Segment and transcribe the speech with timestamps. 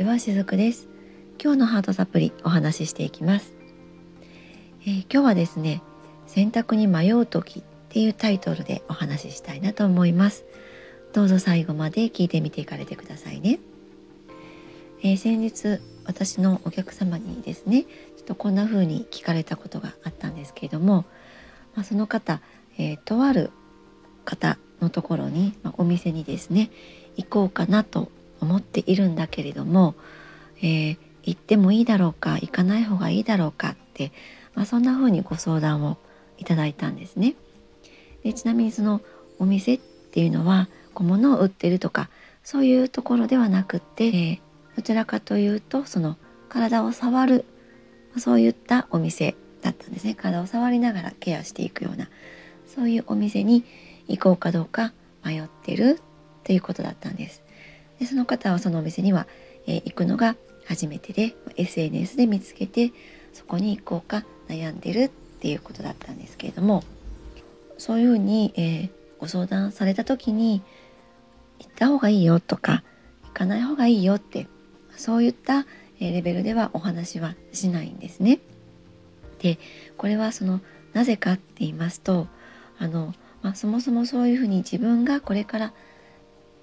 [0.00, 0.88] ちはしずくです。
[1.38, 3.52] 今日のハートサプリお話ししていきます、
[4.80, 5.82] えー、今日はですね
[6.26, 10.46] 選択に迷う時っていうタイトルでお話ししたいなと思います。
[11.12, 13.58] どうぞ最後まで聞いてみていかれてくださいね、
[15.02, 17.90] えー、先日私のお客様にですねちょ
[18.22, 21.04] っとこんな風に聞かれたことがあったんですけれども、
[21.74, 22.40] まあ、その方、
[22.78, 23.50] えー、とある
[24.24, 26.70] 方のところに、まあ、お店にですね
[27.18, 29.94] 行こうかなと思っているんだけれども、
[30.58, 34.12] えー、行ってもいいだろうか行かない方がいいだろうかって、
[34.54, 35.98] まあ、そんな風にご相談を
[36.38, 37.34] いただいたんですね。
[38.22, 39.00] でちなみにその
[39.38, 42.10] お店っていうのはこう物を売ってるとか
[42.42, 46.16] そういうところではなくって、えー、どちらかというとその
[46.48, 47.44] 体を触る
[48.18, 52.08] そういったお店だったんですね体を触りながらケアしていくような
[52.66, 53.64] そういうお店に
[54.08, 54.92] 行こうかどうか
[55.24, 57.42] 迷ってるっていうことだったんです。
[58.00, 59.28] でその方はそのお店には、
[59.66, 60.34] えー、行くのが
[60.66, 62.92] 初めてで SNS で見つけて
[63.32, 66.82] そこに行こうか悩んでるっていうことだったんですけれども
[67.78, 70.62] そういうふうに、えー、ご相談された時に
[71.60, 72.82] 行った方がいいよとか
[73.24, 74.48] 行かない方がいいよって
[74.96, 75.66] そういった
[76.00, 78.40] レベルではお話はしないんですね。
[79.38, 79.58] で
[79.96, 80.60] これはその
[80.92, 82.26] なぜかって言いますと
[82.78, 85.72] あの、まあ、そもそもそういうふうに自分がこれから、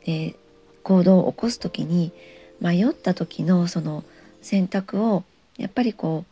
[0.03, 0.35] えー、
[0.87, 2.13] 行動を起こす時に
[2.61, 4.05] 迷った時のその
[4.41, 5.25] 選択を
[5.57, 6.23] やっぱりこ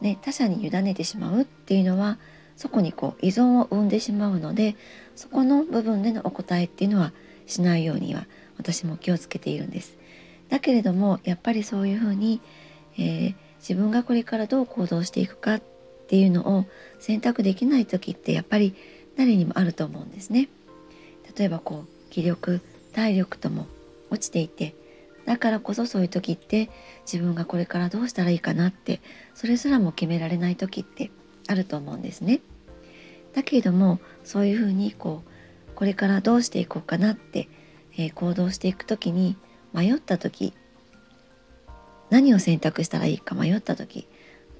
[0.00, 2.16] うね他者に委ねてしまうっていうのは
[2.56, 4.74] そこにこう依存を生んでしまうので
[5.16, 7.12] そこの部分でのお答えっていうのは
[7.46, 8.24] しないようには
[8.56, 9.98] 私も気をつけているんです。
[10.48, 12.40] だけれどもやっぱりそういうふうに、
[12.96, 15.62] えー、自分がこれからどう行動していくかっ
[16.08, 16.64] ていうのを
[17.00, 18.74] 選択できない時ってやっぱり
[19.18, 20.48] 誰にもあると思うんですね。
[21.36, 22.62] 例えばこう気力
[22.94, 23.66] 体力とも
[24.10, 24.74] 落ちていて
[25.26, 26.70] だからこそそういう時って
[27.10, 29.00] 自分がこれからどうしたらいいかなって
[29.34, 31.10] それすらも決められない時って
[31.46, 32.40] あると思うんですね。
[33.34, 35.30] だけれどもそういうふうにこう
[35.74, 37.48] これからどうしていこうかなって、
[37.96, 39.36] えー、行動していく時に
[39.72, 40.52] 迷った時
[42.10, 44.08] 何を選択したらいいか迷った時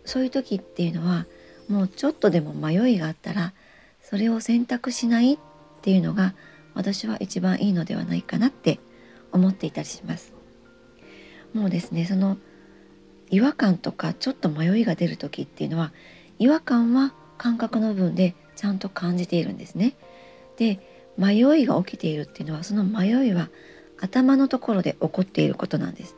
[0.04, 1.26] そういう時っていうのは
[1.68, 3.52] もうちょっとでも迷いがあったら
[4.02, 5.38] それを選択しないっ
[5.82, 6.34] ていうのが
[6.74, 8.80] 私は一番いいのではないかなって
[9.32, 10.32] 思っていたりします。
[11.54, 12.36] もうですねその
[13.30, 15.92] 違和感とかちょっと迷いが出る時っていうのは
[16.38, 19.94] 違和感は感覚の部分でちゃんと感じているんですね。
[20.56, 20.80] で
[21.16, 23.48] 迷いが起きているっていうのはその迷いは
[24.00, 26.16] 頭のところで起こっていることなんです。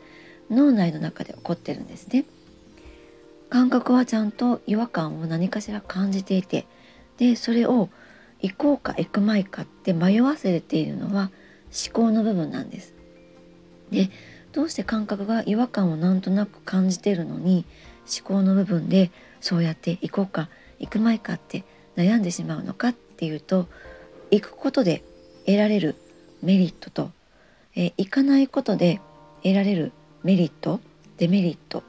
[0.51, 2.25] 脳内の中で起こってるんですね。
[3.49, 6.67] 感覚はちゃんと違和感を何かしら感じていて
[7.19, 7.91] でそれを
[8.41, 11.31] 行こうか行くまいかって迷わせているのは
[11.87, 12.92] 思考の部分なんです。
[13.93, 14.11] で
[14.53, 17.65] どうして感覚が違和感をなんとなく感じてるのに
[18.03, 19.11] 思考の部分で
[19.41, 20.49] そうやって行こうか
[20.81, 21.65] 行くまいかって
[21.97, 23.69] 悩んでしまうのかっていうと
[24.31, 25.05] 行くことで
[25.47, 25.95] 得られる
[26.43, 27.11] メリットと、
[27.77, 29.01] えー、行かないことで
[29.43, 29.93] 得られる
[30.25, 30.81] メリット
[31.19, 31.83] デメリット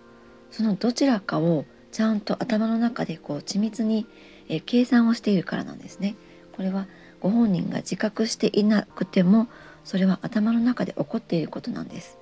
[0.51, 4.05] そのどちらかをちゃんと頭の中でこう緻密に、
[4.49, 6.15] えー、計算をしているからなんですね。
[6.55, 6.87] これは
[7.19, 9.47] ご本人が自覚していなくても
[9.83, 12.17] それは頭の中で起こっていることなんです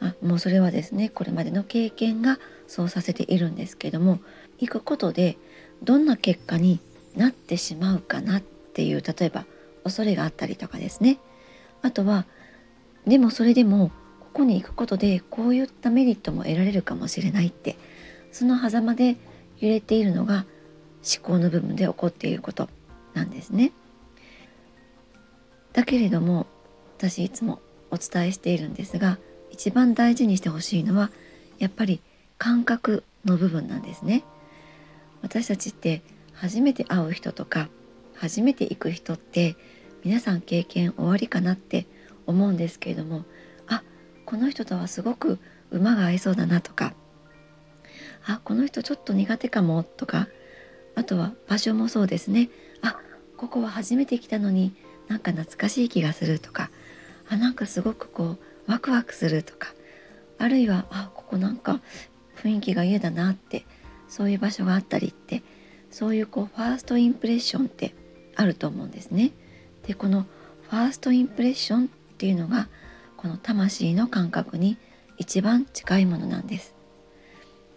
[0.00, 4.18] あもうそれはですねこれまでの経験がそうさせているんですけども
[4.58, 5.38] 行くことで
[5.82, 6.80] どんな結果に
[7.16, 9.44] なってしまうかなっていう例えば
[9.84, 11.18] 恐れがあったりとかですね
[11.82, 12.26] あとは
[13.06, 13.90] でもそれでも
[14.20, 17.76] ここに行くことでこういったメリットも得られるかもしれないって
[18.30, 19.16] その狭間で
[19.58, 20.46] 揺れているのが
[21.04, 22.68] 思考の部分で起こっていること
[23.14, 23.72] なんですね。
[25.72, 26.46] だけれども
[27.02, 29.18] 私いつもお伝えしているんですが
[29.50, 31.10] 一番大事にしてほしいのは
[31.58, 32.00] やっぱり
[32.38, 34.22] 感覚の部分なんですね。
[35.20, 36.02] 私たちって
[36.32, 37.68] 初めて会う人とか
[38.14, 39.56] 初めて行く人って
[40.04, 41.86] 皆さん経験終わりかなって
[42.26, 43.24] 思うんですけれども
[43.66, 43.82] あ
[44.24, 45.40] この人とはすごく
[45.72, 46.94] 馬が合いそうだなとか
[48.26, 50.28] あこの人ちょっと苦手かもとか
[50.94, 52.48] あとは場所もそうですね
[52.80, 52.96] あ
[53.36, 54.72] ここは初めて来たのに
[55.08, 56.70] なんか懐かしい気がするとか
[57.32, 58.36] あなんかすごくこ
[58.66, 59.68] うワクワクするとか
[60.38, 61.80] あるいはあここなんか
[62.36, 63.64] 雰囲気が嫌だなって
[64.06, 65.42] そういう場所があったりって
[65.90, 67.94] そういうこうファーストインプレッションって
[68.36, 69.32] あると思うんですね。
[69.86, 70.26] でこの
[70.68, 71.88] ファーストインプレッションっ
[72.18, 72.68] ていうのが
[73.16, 74.76] この魂の感覚に
[75.16, 76.74] 一番近いものなんです。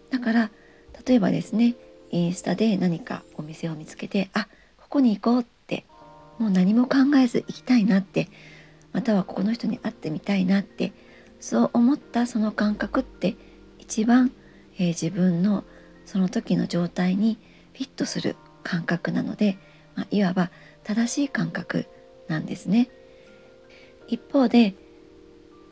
[0.10, 0.52] だから
[1.06, 1.76] 例えばですね
[2.12, 4.50] インスタで何かお店を見つけてあ
[4.82, 5.86] ここに行こうって
[6.40, 8.28] もう何も考えず行きたいなって
[8.96, 10.94] またはここの人に会ってみたいなって
[11.42, 13.36] そう思ったその感覚って
[13.78, 14.32] 一番、
[14.78, 15.66] えー、自分の
[16.06, 17.38] その時の状態に
[17.74, 19.58] フィットする感覚なので、
[19.96, 20.50] まあ、いわば
[20.86, 21.88] 正しい感覚
[22.30, 22.90] なんですね。
[24.08, 24.76] 一方で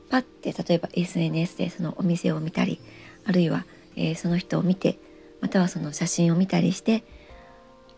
[0.09, 2.81] パッて例えば SNS でそのお店を見たり
[3.23, 3.65] あるいは、
[3.95, 4.99] えー、その人を見て
[5.39, 7.05] またはその写真を見たりして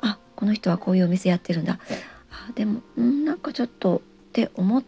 [0.01, 1.79] あこの人はこういうお店やってるんだ
[2.29, 4.01] あでもんなんかちょっとっ
[4.33, 4.83] て思っ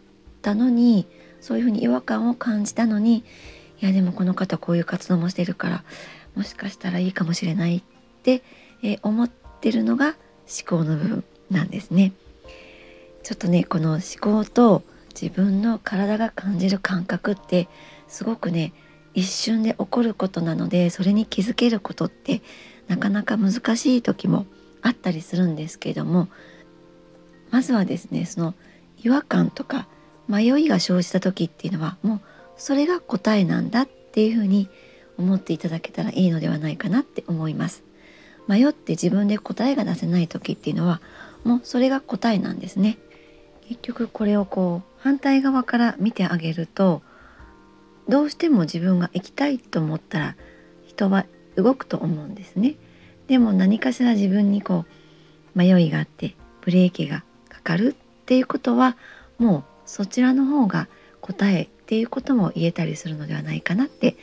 [0.48, 1.06] たのに
[1.40, 3.18] そういうふうに違和感を感じたのに
[3.80, 5.84] いやでもこの方こういう活動もしてるから
[6.34, 7.82] もしかしたらいいかもしれないっ
[8.22, 8.42] て、
[8.82, 9.28] え、思っ
[9.60, 10.14] てるのが
[10.46, 12.12] 思考の部分なんですね。
[13.24, 14.82] ちょっとねこの思考と
[15.20, 17.68] 自分の体が感じる感覚って
[18.06, 18.72] すごくね
[19.14, 22.40] 一瞬で起こることなのでそれに気づけることって
[22.86, 24.46] なかなか難しい時も
[24.80, 26.28] あったりするんですけれども
[27.50, 28.54] まずはですねその
[29.02, 29.88] 違和感とか
[30.28, 32.20] 迷いが生じた時っていうのはもう
[32.56, 34.68] それが答えなんだっていうふうに
[35.16, 37.82] 思っていただけたらいいのではないかなって思います。
[38.46, 41.00] 迷って自分で答えが出せない時っていうのは
[41.44, 42.98] もうそれが答えなんですね。
[43.68, 47.02] 結局これをこう反対側から見てあげると
[48.08, 50.36] どうしても自分が行きたいと思ったら
[50.86, 51.26] 人は
[51.56, 52.76] 動くと思うんですね。
[53.26, 54.86] でも何かしら自分にこ
[55.54, 58.96] う迷いがあってブレーキがかかるっていうことは
[59.38, 60.86] もうそちらの方が
[61.20, 64.16] 答えっていうことも言えたりするのではないかなって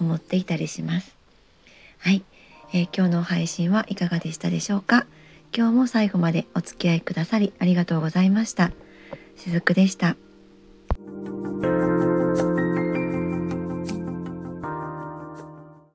[0.00, 1.14] 思っていたりします。
[1.98, 2.22] はい、
[2.72, 5.06] えー、今日の配信はいかがでしたでしょうか？
[5.54, 8.70] 今日も最後までお付き合いくださりありがとうございました。
[9.36, 10.16] しずくでした。